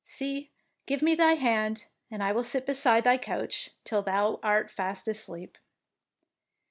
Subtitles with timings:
[0.03, 0.49] See,
[0.87, 5.07] give me thy hand, and I will sit beside thy couch till thou art fast
[5.07, 5.59] asleep."